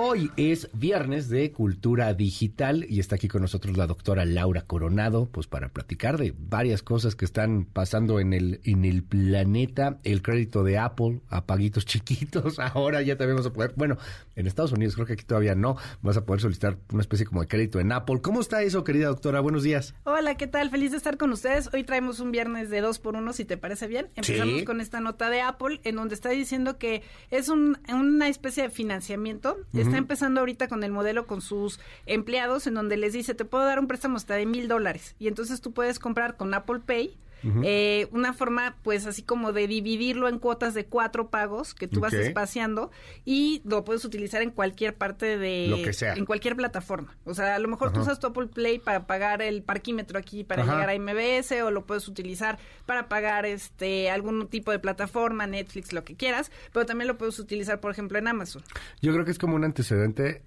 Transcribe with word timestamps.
Hoy 0.00 0.30
es 0.36 0.70
viernes 0.74 1.28
de 1.28 1.50
Cultura 1.50 2.14
Digital 2.14 2.86
y 2.88 3.00
está 3.00 3.16
aquí 3.16 3.26
con 3.26 3.42
nosotros 3.42 3.76
la 3.76 3.88
doctora 3.88 4.24
Laura 4.24 4.62
Coronado, 4.62 5.28
pues 5.28 5.48
para 5.48 5.70
platicar 5.70 6.18
de 6.18 6.32
varias 6.38 6.84
cosas 6.84 7.16
que 7.16 7.24
están 7.24 7.64
pasando 7.64 8.20
en 8.20 8.32
el, 8.32 8.60
en 8.62 8.84
el 8.84 9.02
planeta. 9.02 9.98
El 10.04 10.22
crédito 10.22 10.62
de 10.62 10.78
Apple 10.78 11.20
a 11.30 11.46
paguitos 11.46 11.84
chiquitos, 11.84 12.60
ahora 12.60 13.02
ya 13.02 13.16
también 13.16 13.38
vamos 13.38 13.50
a 13.50 13.52
poder, 13.52 13.72
bueno, 13.74 13.96
en 14.36 14.46
Estados 14.46 14.70
Unidos 14.70 14.94
creo 14.94 15.04
que 15.04 15.14
aquí 15.14 15.24
todavía 15.24 15.56
no, 15.56 15.76
vas 16.00 16.16
a 16.16 16.24
poder 16.24 16.42
solicitar 16.42 16.78
una 16.92 17.00
especie 17.00 17.26
como 17.26 17.40
de 17.40 17.48
crédito 17.48 17.80
en 17.80 17.90
Apple. 17.90 18.20
¿Cómo 18.22 18.40
está 18.40 18.62
eso, 18.62 18.84
querida 18.84 19.08
doctora? 19.08 19.40
Buenos 19.40 19.64
días. 19.64 19.96
Hola, 20.04 20.36
¿qué 20.36 20.46
tal? 20.46 20.70
Feliz 20.70 20.92
de 20.92 20.96
estar 20.98 21.16
con 21.16 21.32
ustedes. 21.32 21.70
Hoy 21.74 21.82
traemos 21.82 22.20
un 22.20 22.30
viernes 22.30 22.70
de 22.70 22.82
dos 22.82 23.00
por 23.00 23.16
uno, 23.16 23.32
si 23.32 23.44
te 23.44 23.56
parece 23.56 23.88
bien. 23.88 24.10
Empezamos 24.14 24.60
Sí. 24.60 24.64
con 24.64 24.80
esta 24.80 25.00
nota 25.00 25.28
de 25.28 25.40
Apple, 25.40 25.80
en 25.82 25.96
donde 25.96 26.14
está 26.14 26.28
diciendo 26.28 26.78
que 26.78 27.02
es 27.32 27.48
un, 27.48 27.78
una 27.92 28.28
especie 28.28 28.62
de 28.62 28.70
financiamiento. 28.70 29.56
Está 29.88 29.98
empezando 29.98 30.40
ahorita 30.40 30.68
con 30.68 30.84
el 30.84 30.92
modelo 30.92 31.26
con 31.26 31.40
sus 31.40 31.80
empleados, 32.06 32.66
en 32.66 32.74
donde 32.74 32.96
les 32.96 33.12
dice, 33.12 33.34
te 33.34 33.44
puedo 33.44 33.64
dar 33.64 33.78
un 33.78 33.86
préstamo 33.86 34.16
hasta 34.16 34.34
de 34.34 34.46
mil 34.46 34.68
dólares. 34.68 35.14
Y 35.18 35.28
entonces 35.28 35.60
tú 35.60 35.72
puedes 35.72 35.98
comprar 35.98 36.36
con 36.36 36.52
Apple 36.54 36.80
Pay. 36.84 37.16
Eh, 37.64 38.08
una 38.12 38.32
forma 38.32 38.76
pues 38.82 39.06
así 39.06 39.22
como 39.22 39.52
de 39.52 39.66
dividirlo 39.68 40.28
en 40.28 40.38
cuotas 40.38 40.74
de 40.74 40.86
cuatro 40.86 41.30
pagos 41.30 41.74
que 41.74 41.86
tú 41.88 42.00
vas 42.00 42.12
espaciando 42.12 42.90
y 43.24 43.62
lo 43.64 43.84
puedes 43.84 44.04
utilizar 44.04 44.42
en 44.42 44.50
cualquier 44.50 44.94
parte 44.96 45.38
de 45.38 45.66
Lo 45.68 45.76
que 45.82 45.92
sea. 45.92 46.14
en 46.14 46.24
cualquier 46.24 46.56
plataforma 46.56 47.16
o 47.24 47.34
sea 47.34 47.54
a 47.54 47.58
lo 47.58 47.68
mejor 47.68 47.92
tú 47.92 48.00
Ajá. 48.00 48.08
usas 48.10 48.18
tu 48.20 48.26
Apple 48.26 48.48
Play 48.48 48.78
para 48.78 49.06
pagar 49.06 49.42
el 49.42 49.62
parquímetro 49.62 50.18
aquí 50.18 50.44
para 50.44 50.62
llegar 50.64 50.90
a 50.90 50.98
MBS 50.98 51.52
o 51.62 51.70
lo 51.70 51.86
puedes 51.86 52.08
utilizar 52.08 52.58
para 52.86 53.08
pagar 53.08 53.46
este 53.46 54.10
algún 54.10 54.48
tipo 54.48 54.70
de 54.70 54.78
plataforma, 54.78 55.46
Netflix, 55.46 55.92
lo 55.92 56.04
que 56.04 56.16
quieras, 56.16 56.50
pero 56.72 56.86
también 56.86 57.08
lo 57.08 57.18
puedes 57.18 57.38
utilizar, 57.38 57.80
por 57.80 57.90
ejemplo, 57.90 58.18
en 58.18 58.28
Amazon. 58.28 58.62
Yo 59.00 59.12
creo 59.12 59.24
que 59.24 59.30
es 59.30 59.38
como 59.38 59.56
un 59.56 59.64
antecedente 59.64 60.42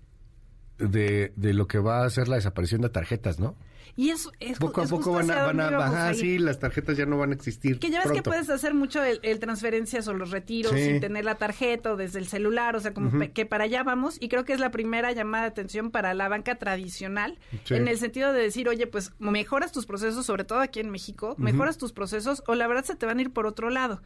de, 0.87 1.33
de 1.35 1.53
lo 1.53 1.67
que 1.67 1.79
va 1.79 2.03
a 2.05 2.09
ser 2.09 2.27
la 2.27 2.35
desaparición 2.35 2.81
de 2.81 2.89
tarjetas, 2.89 3.39
¿no? 3.39 3.55
Y 3.97 4.09
eso 4.11 4.31
es 4.39 4.57
Poco 4.57 4.79
a 4.79 4.83
es 4.85 4.89
poco 4.89 5.11
van 5.11 5.29
a, 5.29 5.43
van 5.43 5.59
a 5.59 5.69
bajar, 5.69 6.15
sí, 6.15 6.39
las 6.39 6.59
tarjetas 6.59 6.95
ya 6.95 7.05
no 7.05 7.17
van 7.17 7.31
a 7.31 7.33
existir. 7.35 7.77
Que 7.77 7.89
ya 7.89 8.01
ves 8.01 8.13
que 8.13 8.23
puedes 8.23 8.49
hacer 8.49 8.73
mucho 8.73 9.03
el, 9.03 9.19
el 9.21 9.39
transferencias 9.39 10.07
o 10.07 10.13
los 10.13 10.31
retiros 10.31 10.71
Sí. 10.71 10.79
sin 10.85 11.01
tener 11.01 11.25
la 11.25 11.35
tarjeta 11.35 11.91
o 11.91 11.95
desde 11.97 12.19
el 12.19 12.27
celular, 12.27 12.77
o 12.77 12.79
sea, 12.79 12.93
como 12.93 13.11
que 13.33 13.45
para 13.45 13.65
allá 13.65 13.83
vamos. 13.83 14.15
Y 14.21 14.29
creo 14.29 14.45
que 14.45 14.53
es 14.53 14.61
la 14.61 14.71
primera 14.71 15.11
llamada 15.11 15.43
de 15.43 15.49
atención 15.49 15.91
para 15.91 16.13
la 16.13 16.29
banca 16.29 16.55
tradicional, 16.55 17.37
Sí. 17.65 17.73
en 17.75 17.89
el 17.89 17.97
sentido 17.97 18.31
de 18.31 18.41
decir, 18.41 18.69
oye, 18.69 18.87
pues 18.87 19.11
mejoras 19.19 19.73
tus 19.73 19.85
procesos, 19.85 20.25
sobre 20.25 20.45
todo 20.45 20.59
aquí 20.61 20.79
en 20.79 20.89
México, 20.89 21.35
mejoras 21.37 21.77
tus 21.77 21.91
procesos 21.91 22.43
o 22.47 22.55
la 22.55 22.67
verdad 22.67 22.85
se 22.85 22.95
te 22.95 23.05
van 23.05 23.19
a 23.19 23.21
ir 23.21 23.33
por 23.33 23.45
otro 23.45 23.69
lado. 23.69 24.01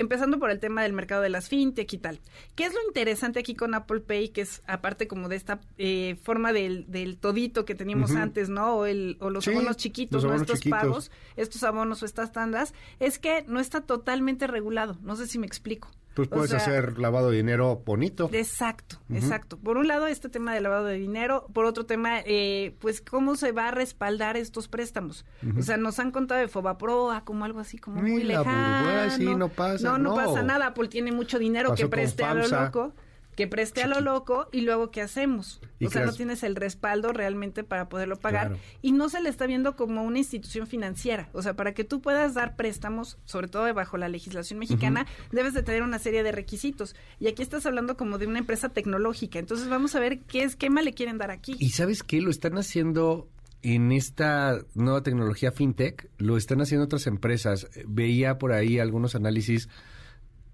Empezando 0.00 0.38
por 0.38 0.50
el 0.50 0.58
tema 0.60 0.82
del 0.82 0.94
mercado 0.94 1.20
de 1.20 1.28
las 1.28 1.50
fintech 1.50 1.92
y 1.92 1.98
tal. 1.98 2.20
¿Qué 2.54 2.64
es 2.64 2.72
lo 2.72 2.80
interesante 2.86 3.38
aquí 3.38 3.54
con 3.54 3.74
Apple 3.74 4.00
Pay? 4.00 4.30
Que 4.30 4.40
es 4.40 4.62
aparte 4.66 5.06
como 5.06 5.28
de 5.28 5.36
esta 5.36 5.60
eh, 5.76 6.16
forma 6.22 6.54
del, 6.54 6.90
del 6.90 7.18
todito 7.18 7.66
que 7.66 7.74
teníamos 7.74 8.12
antes, 8.12 8.48
¿no? 8.48 8.76
O, 8.76 8.86
el, 8.86 9.18
o 9.20 9.28
los 9.28 9.44
Sí, 9.44 9.50
abonos 9.50 9.76
chiquitos, 9.76 10.22
los 10.22 10.32
¿no? 10.32 10.40
Estos 10.40 10.60
chiquitos. 10.60 10.80
pagos, 10.80 11.10
estos 11.36 11.62
abonos 11.64 12.02
o 12.02 12.06
estas 12.06 12.32
tandas, 12.32 12.72
es 12.98 13.18
que 13.18 13.44
no 13.46 13.60
está 13.60 13.82
totalmente 13.82 14.46
regulado. 14.46 14.96
No 15.02 15.16
sé 15.16 15.26
si 15.26 15.38
me 15.38 15.46
explico. 15.46 15.90
Pues 16.14 16.26
O 16.26 16.30
puedes 16.32 16.50
sea, 16.50 16.58
hacer 16.58 16.98
lavado 16.98 17.30
de 17.30 17.36
dinero 17.36 17.82
bonito. 17.86 18.28
Exacto, 18.32 18.96
exacto. 19.12 19.56
Por 19.58 19.76
un 19.76 19.86
lado, 19.86 20.08
este 20.08 20.28
tema 20.28 20.52
de 20.52 20.60
lavado 20.60 20.86
de 20.86 20.98
dinero. 20.98 21.46
Por 21.52 21.64
otro 21.66 21.86
tema, 21.86 22.18
eh, 22.26 22.74
pues, 22.80 23.00
¿cómo 23.00 23.36
se 23.36 23.52
va 23.52 23.68
a 23.68 23.70
respaldar 23.70 24.36
estos 24.36 24.66
préstamos? 24.66 25.24
O 25.56 25.62
sea, 25.62 25.76
nos 25.76 25.98
han 26.00 26.10
contado 26.10 26.40
de 26.40 26.48
Fobaproa 26.48 27.24
como 27.24 27.44
algo 27.44 27.60
así 27.60 27.78
como 27.78 28.02
muy 28.02 28.24
la 28.24 28.38
lejano. 28.40 28.84
burbuja, 28.84 29.10
sí, 29.16 29.34
no 29.36 29.48
pasa, 29.50 29.84
No, 29.88 29.98
no, 29.98 30.10
no. 30.10 30.14
pasa 30.16 30.42
nada. 30.42 30.66
Apple 30.66 30.88
tiene 30.88 31.12
mucho 31.12 31.38
dinero 31.38 31.70
Pasó 31.70 31.84
que 31.84 31.88
preste 31.88 32.24
a 32.24 32.34
lo 32.34 32.46
loco. 32.48 32.92
Que 33.40 33.46
preste 33.46 33.82
a 33.82 33.86
lo 33.86 34.00
loco 34.00 34.48
y 34.52 34.60
luego 34.60 34.90
¿qué 34.90 35.00
hacemos? 35.00 35.60
Y 35.78 35.86
O 35.86 35.90
sea, 35.90 36.04
no 36.04 36.12
tienes 36.12 36.42
el 36.42 36.56
respaldo 36.56 37.12
realmente 37.12 37.64
para 37.64 37.88
poderlo 37.88 38.16
pagar 38.16 38.48
Claro. 38.48 38.62
y 38.82 38.92
no 38.92 39.08
se 39.08 39.22
le 39.22 39.30
está 39.30 39.46
viendo 39.46 39.76
como 39.76 40.02
una 40.04 40.18
institución 40.18 40.66
financiera. 40.66 41.30
O 41.32 41.40
sea, 41.40 41.54
para 41.54 41.72
que 41.72 41.84
tú 41.84 42.02
puedas 42.02 42.34
dar 42.34 42.56
préstamos, 42.56 43.18
sobre 43.24 43.48
todo 43.48 43.72
bajo 43.72 43.96
la 43.96 44.08
legislación 44.08 44.58
mexicana, 44.58 45.06
debes 45.32 45.54
de 45.54 45.62
tener 45.62 45.82
una 45.82 45.98
serie 45.98 46.22
de 46.22 46.32
requisitos. 46.32 46.94
Y 47.18 47.28
aquí 47.28 47.42
estás 47.42 47.64
hablando 47.64 47.96
como 47.96 48.18
de 48.18 48.26
una 48.26 48.38
empresa 48.40 48.68
tecnológica. 48.68 49.38
Entonces 49.38 49.68
vamos 49.68 49.94
a 49.94 50.00
ver 50.00 50.20
qué 50.20 50.42
esquema 50.42 50.82
le 50.82 50.92
quieren 50.92 51.16
dar 51.16 51.30
aquí. 51.30 51.56
Y 51.58 51.70
sabes 51.70 52.02
qué, 52.02 52.20
lo 52.20 52.30
están 52.30 52.58
haciendo 52.58 53.28
en 53.62 53.92
esta 53.92 54.58
nueva 54.74 55.02
tecnología 55.02 55.52
fintech, 55.52 56.08
lo 56.18 56.36
están 56.36 56.60
haciendo 56.60 56.84
otras 56.84 57.06
empresas. 57.06 57.68
Veía 57.86 58.38
por 58.38 58.52
ahí 58.52 58.78
algunos 58.78 59.14
análisis 59.14 59.68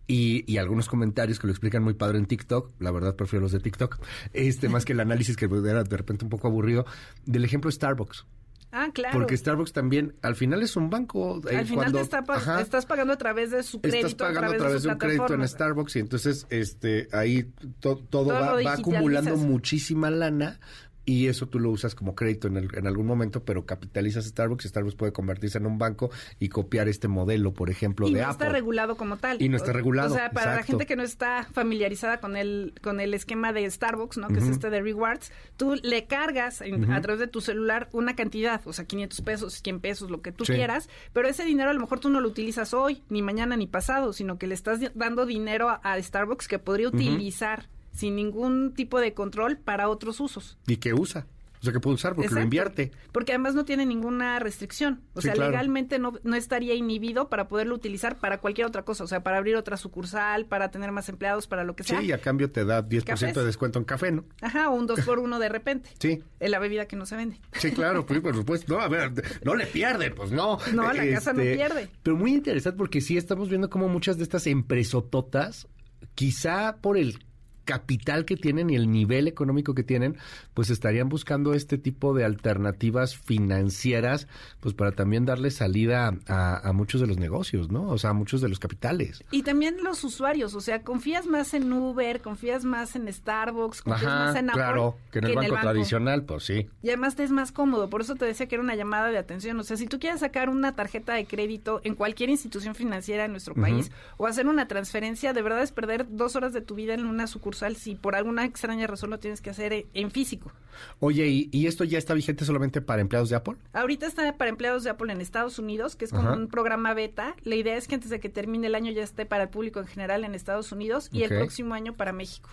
y, 0.07 0.45
y 0.53 0.59
algunos 0.59 0.89
comentarios 0.89 1.39
que 1.39 1.47
lo 1.47 1.53
explican 1.53 1.83
muy 1.83 1.95
padre 1.95 2.19
en 2.19 2.27
TikTok. 2.27 2.73
La 2.81 2.91
verdad 2.91 3.17
prefiero 3.17 3.43
los 3.43 3.53
de 3.53 3.61
TikTok, 3.61 3.99
este 4.33 4.69
más 4.69 4.85
que 4.85 4.93
el 4.93 5.01
análisis 5.01 5.37
que 5.37 5.47
era 5.47 5.83
de 5.85 5.97
repente 5.97 6.25
un 6.25 6.31
poco 6.31 6.47
aburrido 6.49 6.87
del 7.25 7.45
ejemplo 7.45 7.69
de 7.69 7.75
Starbucks. 7.77 8.25
ah, 8.73 8.89
claro. 8.93 9.19
Porque 9.19 9.37
Starbucks 9.37 9.73
también, 9.73 10.15
al 10.23 10.37
final 10.37 10.63
es 10.63 10.77
un 10.77 10.91
banco. 10.91 11.41
eh, 11.49 11.57
Al 11.57 11.65
final 11.67 11.77
cuando- 11.85 11.99
te 11.99 12.05
está 12.05 12.25
pa- 12.25 12.37
ajá. 12.37 12.61
estás 12.61 12.85
pagando 12.87 13.13
a 13.15 13.19
través 13.19 13.51
de 13.51 13.63
su 13.63 13.81
crédito, 13.81 14.07
Estás 14.09 14.15
pagando 14.29 14.53
a 14.53 14.57
través 14.59 14.83
de, 14.83 14.89
su 14.89 14.93
un 14.93 14.99
crédito 14.99 15.35
en. 15.35 15.49
Starbucks 15.49 15.97
y 15.97 15.99
entonces 16.01 16.47
este 16.51 17.09
ahí 17.13 17.45
to- 17.81 17.97
todo, 18.11 18.27
Todo 18.27 18.29
va, 18.65 18.73
acumulando 18.75 19.37
muchísima 19.37 20.11
lana 20.11 20.61
y 21.09 21.29
eso 21.29 21.47
tú 21.47 21.59
lo 21.61 21.71
usas 21.71 21.95
como 21.95 22.15
crédito 22.15 22.49
en, 22.49 22.57
el- 22.59 22.69
en 22.77 22.87
algún 22.87 23.07
momento, 23.07 23.45
pero 23.45 23.65
capitalizas 23.65 24.25
Starbucks 24.27 24.65
y 24.65 24.69
Starbucks 24.69 24.97
puede 24.97 25.13
convertirse 25.13 25.57
en 25.57 25.65
un 25.67 25.79
banco 25.79 26.11
y 26.41 26.49
copiar 26.49 26.89
este 26.89 27.07
modelo, 27.09 27.55
por 27.55 27.71
ejemplo, 27.71 28.09
y 28.09 28.13
de 28.15 28.21
no 28.23 28.27
Apple. 28.27 28.45
está 28.47 28.53
regulado 28.53 28.97
como 28.97 29.17
tal. 29.17 29.41
Y 29.41 29.49
no 29.49 29.57
está 29.57 29.73
regulado, 29.73 30.13
O 30.13 30.17
sea, 30.17 30.31
para 30.33 30.57
la 30.57 30.63
gente 30.65 30.85
que 30.85 30.97
no 30.97 31.05
está 31.05 31.47
familiarizada 31.53 32.19
con 32.21 32.37
el 32.37 32.75
con 32.83 33.01
el 33.01 33.15
esquema 33.15 33.53
de 33.53 33.71
Starbucks, 33.71 34.19
¿no? 34.19 34.29
Que 34.29 34.39
es 34.39 34.49
este 34.49 34.69
de 34.69 34.83
rewards, 34.83 35.33
tú 35.57 35.77
le 35.83 36.07
cargas 36.07 36.61
en- 36.61 36.91
a 36.93 37.01
través 37.01 37.21
de 37.21 37.29
tu 37.29 37.41
celular 37.41 37.89
una 37.93 38.17
cantidad, 38.17 38.61
o 38.67 38.73
sea, 38.73 38.85
500 38.85 39.21
pesos, 39.23 39.55
100 39.63 39.81
pesos, 39.81 40.11
lo 40.11 40.23
que 40.23 40.33
tú 40.33 40.45
Sí. 40.45 40.55
quieras, 40.55 40.89
pero 41.13 41.29
ese 41.29 41.45
dinero 41.45 41.71
a 41.71 41.73
lo 41.73 41.81
mejor 41.81 42.01
tú 42.01 42.11
no 42.11 42.21
lo 42.21 42.29
utilizas 42.29 42.75
hoy, 42.75 43.05
ni 43.09 43.23
mañana, 43.23 43.57
ni 43.57 43.69
pasado, 43.69 44.13
sino 44.13 44.39
que 44.39 44.49
le 44.49 44.55
estás 44.55 44.81
dando 44.95 45.25
dinero 45.25 45.69
a, 45.69 45.75
a 45.85 46.03
Starbucks 46.03 46.49
que 46.49 46.59
podría 46.59 46.89
utilizar 46.89 47.69
sin 47.97 48.15
ningún 48.17 48.75
tipo 48.75 49.01
de 49.01 49.15
control 49.15 49.57
para 49.59 49.89
otros 49.89 50.21
usos. 50.21 50.59
¿Y 50.67 50.77
que 50.77 50.95
usa? 50.95 51.27
O 51.59 51.65
sea, 51.67 51.73
que 51.73 51.81
puede 51.81 51.95
usar 51.95 52.15
porque 52.15 52.33
lo 52.33 52.43
invierte. 52.43 52.93
Porque 53.13 53.33
además 53.33 53.55
no 53.55 53.65
tiene 53.65 53.87
ninguna 53.87 54.39
restricción. 54.39 55.01
O 55.15 55.21
Sí, 55.23 55.25
sea, 55.29 55.35
claro. 55.35 55.51
legalmente 55.53 55.99
no, 55.99 56.13
no 56.23 56.37
estaría 56.37 56.75
inhibido 56.75 57.29
para 57.31 57.49
poderlo 57.49 57.75
utilizar 57.75 58.19
para 58.19 58.39
cualquier 58.39 58.67
otra 58.67 58.85
cosa. 58.85 59.03
O 59.05 59.07
sea, 59.07 59.23
para 59.25 59.39
abrir 59.39 59.57
otra 59.57 59.79
sucursal, 59.79 60.45
para 60.45 60.71
tener 60.71 60.93
más 60.93 61.09
empleados, 61.09 61.47
para 61.49 61.65
lo 61.65 61.75
que 61.75 61.83
sea. 61.83 61.99
Sí, 61.99 62.07
y 62.07 62.13
a 62.13 62.19
cambio 62.21 62.51
te 62.53 62.67
da 62.67 62.87
10% 62.87 63.05
Cafés. 63.05 63.35
de 63.35 63.45
descuento 63.45 63.79
en 63.79 63.87
café, 63.87 64.13
¿no? 64.13 64.27
Ajá, 64.43 64.69
o 64.69 64.75
un 64.75 64.87
dos 64.87 65.01
por 65.01 65.19
uno 65.19 65.39
de 65.39 65.49
repente. 65.49 65.89
Sí. 65.99 66.23
En 66.41 66.51
la 66.51 66.59
bebida 66.59 66.87
que 66.87 66.95
no 66.95 67.07
se 67.07 67.17
vende. 67.17 67.41
Sí, 67.55 67.73
claro, 67.73 68.05
pues, 68.05 68.21
por 68.21 68.37
supuesto. 68.37 68.75
No, 68.75 68.81
a 68.81 68.89
ver, 68.89 69.11
no 69.43 69.55
le 69.55 69.67
pierde, 69.67 70.11
pues 70.11 70.31
no. 70.31 70.59
Este, 70.59 70.73
No, 70.75 70.93
la 70.93 71.09
casa 71.09 71.33
no 71.33 71.43
pierde. 71.43 71.89
Pero 72.03 72.17
muy 72.17 72.35
interesante 72.35 72.77
porque 72.77 73.01
sí 73.01 73.17
estamos 73.17 73.49
viendo 73.49 73.71
como 73.71 73.89
muchas 73.89 74.19
de 74.19 74.25
estas 74.25 74.47
empresototas, 74.47 75.69
quizá 76.15 76.77
por 76.81 76.97
el 76.99 77.19
capital 77.67 78.25
que 78.25 78.37
tienen 78.37 78.71
y 78.71 78.77
el 78.77 78.91
nivel 78.91 79.29
económico 79.29 79.75
que 79.75 79.83
tienen, 79.83 80.17
pues 80.55 80.71
estarían 80.71 81.11
buscando 81.11 81.53
este 81.53 81.77
tipo 81.77 82.15
de 82.15 82.25
alternativas 82.25 83.15
financieras, 83.17 84.29
pues 84.61 84.75
para 84.75 84.93
también 84.93 85.27
darle 85.27 85.51
salida 85.51 86.17
a, 86.27 86.69
a 86.69 86.73
muchos 86.73 87.03
de 87.03 87.07
los 87.07 87.19
negocios, 87.19 87.71
¿no? 87.71 87.89
O 87.91 87.99
sea, 87.99 88.11
a 88.11 88.13
muchos 88.15 88.41
de 88.41 88.49
los 88.49 88.59
capitales. 88.59 89.23
Y 89.31 89.43
también 89.43 89.77
los 89.83 90.03
usuarios, 90.05 90.55
o 90.55 90.61
sea, 90.61 90.83
confías 90.83 91.27
más 91.27 91.53
en 91.53 91.71
Uber, 91.73 92.23
confías 92.23 92.65
más 92.65 92.97
en 92.97 93.13
Starbucks, 93.13 93.83
confías 93.83 94.11
Ajá, 94.11 94.25
más 94.27 94.37
en 94.37 94.51
Apple 94.51 94.63
claro, 94.63 94.97
que 95.11 95.19
en 95.19 95.25
el 95.27 95.35
banco 95.35 95.57
tradicional, 95.61 96.25
pues 96.25 96.45
sí. 96.45 96.69
Y 96.83 96.89
además 96.89 97.17
te 97.17 97.25
es 97.25 97.33
más 97.33 97.51
cómodo, 97.51 97.91
por 97.91 98.01
eso 98.01 98.15
te 98.15 98.25
decía 98.25 98.47
que 98.47 98.55
era 98.55 98.63
una 98.63 98.77
llamada 98.77 99.09
de 99.09 99.19
atención. 99.19 99.59
O 99.59 99.65
sea, 99.65 99.77
si 99.77 99.87
tú 99.87 99.99
quieres 99.99 100.21
sacar 100.21 100.49
una 100.49 100.77
tarjeta 100.77 101.15
de 101.15 101.27
crédito 101.27 101.81
en 101.83 101.97
cualquier 101.97 102.31
institución 102.31 102.75
financiera 102.77 103.25
en 103.25 103.33
nuestro 103.33 103.55
país 103.55 103.91
o 104.17 104.27
hacer 104.27 104.47
una 104.47 104.69
transferencia, 104.69 105.33
de 105.33 105.43
verdad 105.43 105.63
es 105.63 105.73
perder 105.73 106.07
dos 106.09 106.37
horas 106.37 106.53
de 106.53 106.61
tu 106.61 106.77
vida 106.77 106.95
en 106.95 107.05
una 107.05 107.27
sucursal 107.27 107.56
si 107.77 107.95
por 107.95 108.15
alguna 108.15 108.45
extraña 108.45 108.87
razón 108.87 109.11
lo 109.11 109.19
tienes 109.19 109.41
que 109.41 109.51
hacer 109.51 109.73
en- 109.73 109.87
en 109.95 110.11
físico. 110.11 110.53
Oye, 111.01 111.27
¿y, 111.27 111.49
y 111.53 111.67
esto 111.67 111.85
ya 111.85 111.99
está 111.99 112.13
vigente 112.15 112.45
solamente 112.45 112.81
para 112.81 113.01
empleados 113.01 113.31
de 113.31 113.37
Apple? 113.37 113.57
Ahorita 113.73 114.07
está 114.07 114.37
para 114.37 114.51
empleados 114.51 114.85
de 114.85 114.91
Apple 114.91 115.13
en 115.13 115.21
Estados 115.21 115.59
Unidos, 115.59 115.97
que 115.97 116.05
es 116.05 116.11
como 116.11 116.29
Ajá. 116.29 116.39
un 116.39 116.49
programa 116.49 116.93
beta. 116.95 117.35
La 117.43 117.55
idea 117.57 117.77
es 117.77 117.89
que 117.89 117.95
antes 117.95 118.11
de 118.11 118.21
que 118.21 118.29
termine 118.29 118.67
el 118.67 118.75
año 118.75 118.93
ya 118.93 119.03
esté 119.03 119.25
para 119.27 119.45
el 119.45 119.49
público 119.49 119.81
en 119.81 119.87
general 119.87 120.25
en 120.25 120.35
Estados 120.35 120.71
Unidos 120.73 121.09
y 121.13 121.23
el 121.23 121.31
próximo 121.31 121.75
año 121.75 121.95
para 121.97 122.13
México. 122.13 122.51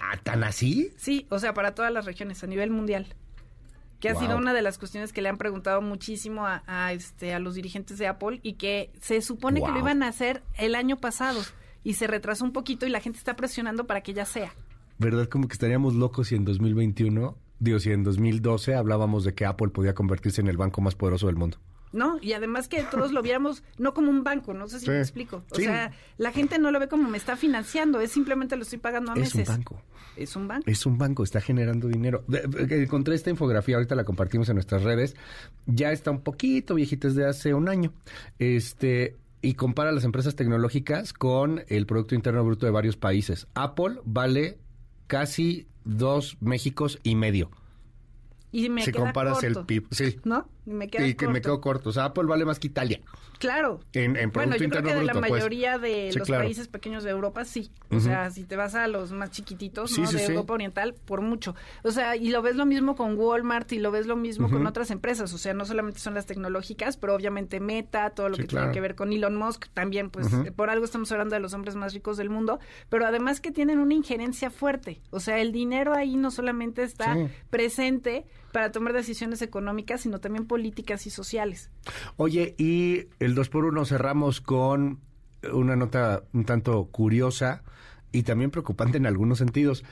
¿Ah, 0.00 0.16
¿Tan 0.22 0.44
así? 0.44 0.92
Sí, 0.96 1.26
o 1.30 1.38
sea, 1.38 1.54
para 1.54 1.74
todas 1.74 1.92
las 1.92 2.04
regiones 2.04 2.42
a 2.44 2.46
nivel 2.46 2.70
mundial. 2.70 3.06
Que 4.00 4.08
ha 4.08 4.14
Wow. 4.14 4.22
sido 4.22 4.36
una 4.36 4.52
de 4.52 4.62
las 4.62 4.78
cuestiones 4.78 5.12
que 5.12 5.22
le 5.22 5.28
han 5.28 5.38
preguntado 5.38 5.80
muchísimo 5.80 6.44
a, 6.46 6.64
a, 6.66 6.92
este, 6.92 7.34
a 7.34 7.38
los 7.38 7.54
dirigentes 7.54 7.98
de 7.98 8.08
Apple 8.08 8.40
y 8.42 8.54
que 8.54 8.90
se 9.00 9.22
supone 9.22 9.60
que 9.62 9.70
lo 9.70 9.78
iban 9.78 10.02
a 10.02 10.08
hacer 10.08 10.42
el 10.58 10.74
año 10.74 10.96
pasado 10.96 11.40
y 11.84 11.94
se 11.94 12.06
retrasó 12.06 12.44
un 12.44 12.52
poquito 12.52 12.86
y 12.86 12.90
la 12.90 13.00
gente 13.00 13.18
está 13.18 13.36
presionando 13.36 13.86
para 13.86 14.00
que 14.02 14.14
ya 14.14 14.24
sea. 14.24 14.54
¿Verdad? 14.98 15.28
Como 15.28 15.48
que 15.48 15.54
estaríamos 15.54 15.94
locos 15.94 16.28
si 16.28 16.34
en 16.36 16.44
2021, 16.44 17.36
digo, 17.58 17.78
si 17.78 17.90
en 17.90 18.04
2012 18.04 18.74
hablábamos 18.74 19.24
de 19.24 19.34
que 19.34 19.46
Apple 19.46 19.68
podía 19.68 19.94
convertirse 19.94 20.40
en 20.40 20.48
el 20.48 20.56
banco 20.56 20.80
más 20.80 20.94
poderoso 20.94 21.26
del 21.26 21.36
mundo. 21.36 21.58
¿no? 21.92 22.16
Y 22.22 22.32
además 22.32 22.68
que 22.68 22.82
todos 22.84 23.12
lo 23.12 23.20
viéramos 23.20 23.62
no 23.76 23.92
como 23.92 24.08
un 24.10 24.24
banco, 24.24 24.54
no 24.54 24.66
sé 24.66 24.78
si 24.80 24.86
Sí. 24.86 24.90
me 24.92 25.00
explico. 25.00 25.44
O 25.50 25.56
Sí. 25.56 25.64
sea, 25.64 25.92
la 26.16 26.32
gente 26.32 26.58
no 26.58 26.70
lo 26.70 26.80
ve 26.80 26.88
como 26.88 27.06
me 27.10 27.18
está 27.18 27.36
financiando, 27.36 28.00
es 28.00 28.10
simplemente 28.10 28.56
lo 28.56 28.62
estoy 28.62 28.78
pagando 28.78 29.10
a 29.12 29.14
Es 29.16 29.34
meses. 29.34 29.46
un 29.46 29.54
banco. 29.56 29.82
Es 30.16 30.34
un 30.34 30.48
banco. 30.48 30.70
Es 30.70 30.86
un 30.86 30.96
banco, 30.96 31.22
está 31.22 31.42
generando 31.42 31.88
dinero. 31.88 32.24
Encontré 32.70 33.14
esta 33.14 33.28
infografía, 33.28 33.76
ahorita 33.76 33.94
la 33.94 34.04
compartimos 34.04 34.48
en 34.48 34.54
nuestras 34.54 34.84
redes. 34.84 35.14
Ya 35.66 35.92
está 35.92 36.10
un 36.10 36.22
poquito 36.22 36.74
viejita, 36.76 37.08
es 37.08 37.14
de 37.14 37.26
hace 37.28 37.52
un 37.52 37.68
año. 37.68 37.92
Este. 38.38 39.18
Y 39.42 39.54
compara 39.54 39.92
las 39.92 40.04
empresas 40.04 40.36
tecnológicas 40.36 41.12
con 41.12 41.62
el 41.68 41.86
Producto 41.86 42.14
Interno 42.14 42.44
Bruto 42.44 42.64
de 42.64 42.72
varios 42.72 42.96
países. 42.96 43.48
Apple 43.54 43.96
vale 44.04 44.58
casi 45.08 45.66
dos 45.84 46.38
Méxicos 46.40 47.00
y 47.02 47.16
medio. 47.16 47.50
Y 48.52 48.68
me 48.68 48.84
si 48.84 48.92
queda 48.92 49.04
comparas 49.04 49.40
corto, 49.40 49.60
el 49.60 49.66
PIB. 49.66 49.86
Sí. 49.90 50.20
¿No? 50.24 50.48
Y 50.64 50.70
me 50.72 50.88
queda 50.88 51.06
Y 51.06 51.14
que 51.14 51.26
me 51.28 51.40
quedo 51.40 51.60
corto. 51.60 51.90
O 51.90 51.92
sea, 51.92 52.04
Apple 52.06 52.24
vale 52.24 52.44
más 52.44 52.58
que 52.58 52.68
Italia. 52.68 53.00
Claro. 53.38 53.80
En, 53.92 54.16
en 54.16 54.30
Bueno, 54.30 54.52
Producto 54.52 54.62
yo 54.62 54.70
creo 54.70 54.82
que 54.84 54.94
de 55.00 55.04
la 55.04 55.12
pues. 55.14 55.30
mayoría 55.32 55.76
de 55.78 56.10
Sí, 56.12 56.18
los 56.20 56.28
claro. 56.28 56.44
países 56.44 56.68
pequeños 56.68 57.02
de 57.02 57.10
Europa, 57.10 57.44
sí. 57.44 57.72
O 57.90 57.98
sea, 57.98 58.30
si 58.30 58.44
te 58.44 58.54
vas 58.54 58.76
a 58.76 58.86
los 58.86 59.10
más 59.10 59.32
chiquititos, 59.32 59.90
Sí, 59.90 60.02
¿no? 60.02 60.06
sí, 60.06 60.16
de. 60.18 60.26
Europa 60.26 60.54
Oriental, 60.54 60.94
por 60.94 61.20
mucho. 61.22 61.56
O 61.82 61.90
sea, 61.90 62.14
y 62.14 62.30
lo 62.30 62.40
ves 62.42 62.54
lo 62.54 62.64
mismo 62.66 62.94
con 62.94 63.18
Walmart 63.18 63.72
y 63.72 63.80
lo 63.80 63.90
ves 63.90 64.06
lo 64.06 64.14
mismo 64.14 64.48
con 64.48 64.64
otras 64.66 64.92
empresas. 64.92 65.32
O 65.34 65.38
sea, 65.38 65.52
no 65.54 65.64
solamente 65.64 65.98
son 65.98 66.14
las 66.14 66.26
tecnológicas, 66.26 66.96
pero 66.96 67.14
obviamente 67.16 67.58
Meta, 67.58 68.10
todo 68.10 68.28
lo 68.28 68.36
que 68.36 68.46
claro. 68.46 68.66
tiene 68.66 68.74
que 68.74 68.80
ver 68.80 68.94
con 68.94 69.12
Elon 69.12 69.34
Musk, 69.34 69.66
también, 69.74 70.10
pues, 70.10 70.28
por 70.54 70.70
algo 70.70 70.84
estamos 70.84 71.10
hablando 71.10 71.34
de 71.34 71.40
los 71.40 71.52
hombres 71.54 71.74
más 71.74 71.92
ricos 71.94 72.16
del 72.16 72.30
mundo, 72.30 72.60
pero 72.88 73.04
además 73.06 73.40
que 73.40 73.50
tienen 73.50 73.80
una 73.80 73.94
injerencia 73.94 74.50
fuerte. 74.50 75.00
O 75.10 75.18
sea, 75.18 75.40
el 75.40 75.50
dinero 75.50 75.94
ahí 75.94 76.16
no 76.16 76.30
solamente 76.30 76.84
está 76.84 77.16
presente 77.50 78.24
para 78.52 78.70
tomar 78.70 78.92
decisiones 78.92 79.42
económicas, 79.42 80.02
sino 80.02 80.20
también 80.20 80.46
políticas 80.46 81.06
y 81.06 81.10
sociales. 81.10 81.70
Oye, 82.16 82.54
y 82.58 83.08
el 83.18 83.34
2 83.34 83.48
por 83.48 83.64
1 83.64 83.84
cerramos 83.84 84.40
con 84.40 85.00
una 85.52 85.76
nota 85.76 86.22
un 86.32 86.44
tanto 86.44 86.84
curiosa 86.86 87.62
y 88.12 88.22
también 88.22 88.50
preocupante 88.50 88.98
en 88.98 89.06
algunos 89.06 89.38
sentidos. 89.38 89.84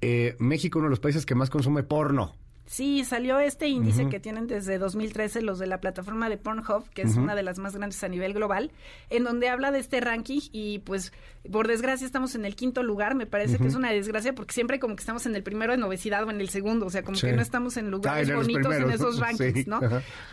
Eh, 0.00 0.36
México, 0.38 0.78
uno 0.78 0.86
de 0.86 0.90
los 0.90 1.00
países 1.00 1.26
que 1.26 1.34
más 1.34 1.50
consume 1.50 1.82
porno. 1.82 2.34
Sí, 2.70 3.02
salió 3.04 3.38
este 3.40 3.66
índice 3.68 4.10
que 4.10 4.20
tienen 4.20 4.46
desde 4.46 4.76
2013 4.76 5.40
los 5.40 5.58
de 5.58 5.66
la 5.66 5.80
plataforma 5.80 6.28
de 6.28 6.36
Pornhub, 6.36 6.86
que 6.90 7.00
es 7.00 7.16
una 7.16 7.34
de 7.34 7.42
las 7.42 7.58
más 7.58 7.74
grandes 7.74 8.04
a 8.04 8.08
nivel 8.08 8.34
global, 8.34 8.70
en 9.08 9.24
donde 9.24 9.48
habla 9.48 9.72
de 9.72 9.78
este 9.78 10.00
ranking 10.02 10.40
y 10.52 10.80
pues 10.80 11.12
por 11.50 11.66
desgracia 11.66 12.04
estamos 12.06 12.34
en 12.34 12.44
el 12.44 12.54
quinto 12.56 12.82
lugar, 12.82 13.14
me 13.14 13.24
parece 13.24 13.56
que 13.56 13.68
es 13.68 13.74
una 13.74 13.90
desgracia 13.90 14.34
porque 14.34 14.52
siempre 14.52 14.78
como 14.78 14.96
que 14.96 15.00
estamos 15.00 15.24
en 15.24 15.34
el 15.34 15.42
primero 15.42 15.72
en 15.72 15.82
obesidad 15.82 16.24
o 16.24 16.30
en 16.30 16.42
el 16.42 16.50
segundo, 16.50 16.84
o 16.84 16.90
sea, 16.90 17.02
como 17.02 17.16
Sí. 17.16 17.26
que 17.26 17.32
no 17.32 17.40
estamos 17.40 17.78
en 17.78 17.90
lugares 17.90 18.28
Ah, 18.30 18.36
bonitos 18.36 18.74
en 18.74 18.90
esos 18.90 19.18
rankings, 19.18 19.54
Sí, 19.54 19.64
¿no? 19.66 19.80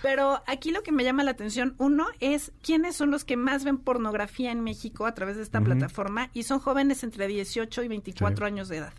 Pero 0.02 0.44
aquí 0.46 0.72
lo 0.72 0.84
que 0.84 0.92
me 0.92 1.06
llama 1.06 1.24
la 1.24 1.32
atención, 1.32 1.74
uno, 1.78 2.06
es 2.20 2.52
quiénes 2.62 2.98
son 2.98 3.12
los 3.12 3.24
que 3.24 3.38
más 3.38 3.64
ven 3.64 3.78
pornografía 3.78 4.52
en 4.52 4.60
México 4.62 5.06
a 5.06 5.14
través 5.14 5.38
de 5.38 5.44
esta 5.44 5.62
plataforma 5.62 6.30
y 6.34 6.44
son 6.44 6.60
jóvenes 6.60 7.04
entre 7.06 7.28
18 7.28 7.82
y 7.82 7.88
24 7.88 8.46
Sí. 8.46 8.52
años 8.52 8.68
de 8.68 8.78
edad. 8.78 8.94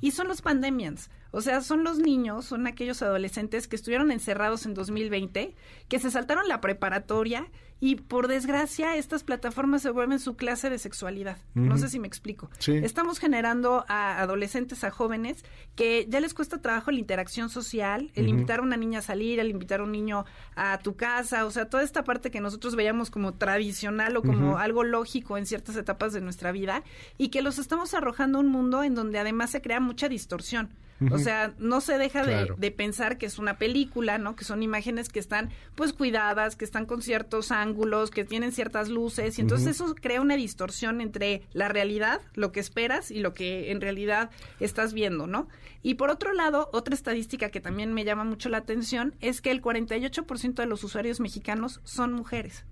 Y 0.00 0.12
son 0.12 0.28
los 0.28 0.42
pandemians. 0.42 1.10
O 1.30 1.40
sea, 1.42 1.60
son 1.60 1.84
los 1.84 1.98
niños, 1.98 2.46
son 2.46 2.66
aquellos 2.66 3.02
adolescentes 3.02 3.68
que 3.68 3.76
estuvieron 3.76 4.10
encerrados 4.10 4.64
en 4.64 4.74
2020, 4.74 5.54
que 5.88 5.98
se 5.98 6.10
saltaron 6.10 6.48
la 6.48 6.60
preparatoria 6.60 7.46
y 7.80 7.96
por 7.96 8.28
desgracia 8.28 8.96
estas 8.96 9.22
plataformas 9.24 9.82
se 9.82 9.90
vuelven 9.90 10.18
su 10.18 10.36
clase 10.36 10.70
de 10.70 10.78
sexualidad. 10.78 11.38
No 11.54 11.78
sé 11.78 11.88
si 11.88 11.98
me 11.98 12.08
explico. 12.08 12.50
Sí. 12.58 12.72
Estamos 12.76 13.18
generando 13.18 13.84
a 13.88 14.20
adolescentes, 14.20 14.82
a 14.84 14.90
jóvenes, 14.90 15.44
que 15.76 16.06
ya 16.08 16.20
les 16.20 16.34
cuesta 16.34 16.60
trabajo 16.60 16.90
la 16.90 16.98
interacción 16.98 17.50
social, 17.50 18.10
el 18.14 18.28
invitar 18.28 18.60
a 18.60 18.62
una 18.62 18.76
niña 18.76 18.98
a 18.98 19.02
salir, 19.02 19.38
el 19.38 19.50
invitar 19.50 19.80
a 19.80 19.84
un 19.84 19.92
niño 19.92 20.24
a 20.56 20.78
tu 20.78 20.96
casa, 20.96 21.44
o 21.44 21.50
sea, 21.50 21.68
toda 21.68 21.82
esta 21.82 22.04
parte 22.04 22.30
que 22.30 22.40
nosotros 22.40 22.74
veíamos 22.74 23.10
como 23.10 23.34
tradicional 23.34 24.16
o 24.16 24.22
como 24.22 24.58
algo 24.58 24.84
lógico 24.84 25.38
en 25.38 25.46
ciertas 25.46 25.76
etapas 25.76 26.12
de 26.12 26.20
nuestra 26.20 26.52
vida 26.52 26.82
y 27.16 27.28
que 27.28 27.42
los 27.42 27.58
estamos 27.58 27.94
arrojando 27.94 28.38
a 28.38 28.40
un 28.40 28.48
mundo 28.48 28.82
en 28.82 28.94
donde 28.94 29.18
además 29.18 29.50
se 29.50 29.62
crea 29.62 29.80
mucha 29.80 30.08
distorsión. 30.08 30.70
O 31.12 31.18
sea, 31.18 31.54
no 31.58 31.80
se 31.80 31.96
deja 31.96 32.22
de- 32.24 32.32
Claro. 32.32 32.56
de, 32.58 32.70
pensar 32.72 33.18
que 33.18 33.26
es 33.26 33.38
una 33.38 33.56
película, 33.56 34.18
¿no? 34.18 34.34
Que 34.34 34.44
son 34.44 34.62
imágenes 34.62 35.08
que 35.08 35.20
están 35.20 35.50
pues 35.76 35.92
cuidadas, 35.92 36.56
que 36.56 36.64
están 36.64 36.86
con 36.86 37.02
ciertos 37.02 37.52
ángulos, 37.52 38.10
que 38.10 38.24
tienen 38.24 38.50
ciertas 38.52 38.88
luces 38.88 39.38
y 39.38 39.42
entonces 39.42 39.76
eso 39.76 39.94
crea 39.94 40.20
una 40.20 40.36
distorsión 40.36 41.00
entre 41.00 41.42
la 41.52 41.68
realidad, 41.68 42.20
lo 42.34 42.50
que 42.50 42.60
esperas 42.60 43.10
y 43.10 43.20
lo 43.20 43.32
que 43.32 43.70
en 43.70 43.80
realidad 43.80 44.30
estás 44.60 44.92
viendo, 44.92 45.26
¿no? 45.26 45.48
Y 45.82 45.94
por 45.94 46.10
otro 46.10 46.32
lado, 46.32 46.68
otra 46.72 46.94
estadística 46.94 47.50
que 47.50 47.60
también 47.60 47.92
me 47.94 48.04
llama 48.04 48.24
mucho 48.24 48.48
la 48.48 48.58
atención 48.58 49.14
es 49.20 49.40
que 49.40 49.52
el 49.52 49.62
48% 49.62 50.62
de 50.62 50.66
los 50.66 50.82
usuarios 50.82 51.20
mexicanos 51.20 51.80
son 51.84 52.12
mujeres. 52.12 52.64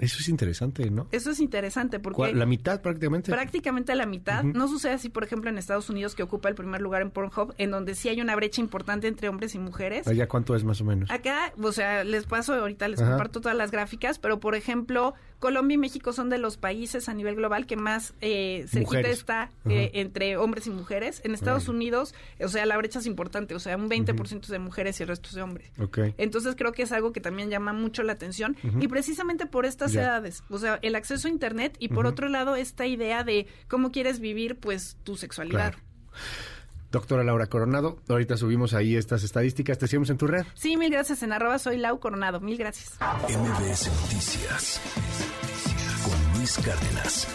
Eso 0.00 0.18
es 0.20 0.28
interesante, 0.28 0.90
¿no? 0.90 1.06
Eso 1.12 1.30
es 1.30 1.40
interesante 1.40 1.98
porque 1.98 2.16
¿Cuál- 2.16 2.38
La 2.38 2.46
mitad 2.46 2.80
prácticamente. 2.82 3.30
prácticamente 3.32 3.94
la 3.94 4.06
mitad. 4.06 4.42
No 4.42 4.68
sucede 4.68 4.92
así, 4.92 5.08
por 5.08 5.24
ejemplo, 5.24 5.50
en 5.50 5.58
Estados 5.58 5.88
Unidos, 5.90 6.14
que 6.14 6.22
ocupa 6.22 6.48
el 6.48 6.54
primer 6.54 6.80
lugar 6.80 7.02
en 7.02 7.10
Pornhub, 7.10 7.54
en 7.58 7.70
donde 7.70 7.94
sí 7.94 8.08
hay 8.08 8.20
una 8.20 8.36
brecha 8.36 8.60
importante 8.60 9.08
entre 9.08 9.28
hombres 9.28 9.54
y 9.54 9.58
mujeres. 9.58 10.06
¿Allá 10.06 10.28
cuánto 10.28 10.54
es 10.54 10.64
más 10.64 10.80
o 10.80 10.84
menos? 10.84 11.10
Acá, 11.10 11.52
o 11.62 11.72
sea, 11.72 12.04
les 12.04 12.26
paso, 12.26 12.54
ahorita 12.54 12.88
les 12.88 13.00
Ajá. 13.00 13.10
comparto 13.10 13.40
todas 13.40 13.56
las 13.56 13.70
gráficas, 13.70 14.18
pero 14.18 14.40
por 14.40 14.54
ejemplo, 14.54 15.14
Colombia 15.38 15.74
y 15.74 15.78
México 15.78 16.12
son 16.12 16.30
de 16.30 16.38
los 16.38 16.56
países 16.56 17.08
a 17.08 17.14
nivel 17.14 17.36
global 17.36 17.66
que 17.66 17.76
más 17.76 18.14
eh, 18.20 18.66
cerquita 18.68 19.08
está 19.08 19.50
eh, 19.68 19.90
entre 19.94 20.36
hombres 20.36 20.66
y 20.66 20.70
mujeres. 20.70 21.20
En 21.24 21.34
Estados. 21.34 21.66
Unidos, 21.66 22.14
o 22.40 22.48
sea, 22.48 22.64
la 22.66 22.76
brecha 22.76 22.98
es 22.98 23.06
importante, 23.06 23.54
o 23.54 23.58
sea, 23.58 23.76
un 23.76 23.88
20% 23.88 24.46
de 24.46 24.58
mujeres 24.58 25.00
y 25.00 25.02
el 25.02 25.08
resto 25.08 25.28
es 25.28 25.34
de 25.34 25.42
hombres. 25.42 25.70
Ok. 25.80 25.98
Entonces 26.16 26.54
creo 26.56 26.72
que 26.72 26.82
es 26.82 26.92
algo 26.92 27.12
que 27.12 27.20
también 27.20 27.50
llama 27.50 27.72
mucho 27.72 28.02
la 28.02 28.12
atención 28.12 28.56
y 28.80 28.88
precisamente 28.88 29.46
por 29.46 29.66
estas 29.66 29.94
edades, 29.94 30.42
o 30.48 30.58
sea, 30.58 30.78
el 30.82 30.94
acceso 30.94 31.28
a 31.28 31.30
internet 31.30 31.76
y 31.78 31.88
por 31.88 32.06
otro 32.06 32.28
lado 32.28 32.56
esta 32.56 32.86
idea 32.86 33.24
de 33.24 33.46
cómo 33.68 33.90
quieres 33.90 34.20
vivir 34.20 34.56
pues 34.56 34.96
tu 35.02 35.16
sexualidad. 35.16 35.72
Claro. 35.72 35.78
Doctora 36.90 37.24
Laura 37.24 37.46
Coronado, 37.46 37.98
ahorita 38.08 38.36
subimos 38.36 38.74
ahí 38.74 38.96
estas 38.96 39.22
estadísticas. 39.24 39.78
Te 39.78 39.88
seguimos 39.88 40.10
en 40.10 40.18
tu 40.18 40.26
red. 40.26 40.44
Sí, 40.54 40.76
mil 40.76 40.90
gracias 40.90 41.22
en 41.22 41.32
arroba 41.32 41.58
soy 41.58 41.78
Lau 41.78 41.98
Coronado, 41.98 42.40
mil 42.40 42.56
gracias. 42.58 42.98
MBS 43.00 43.88
Noticias 44.02 44.80
con 46.04 46.38
Luis 46.38 46.56
Cárdenas. 46.58 47.28